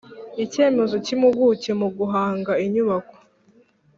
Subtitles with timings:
[0.43, 3.15] icyemezo cy impuguke mu guhanga inyubako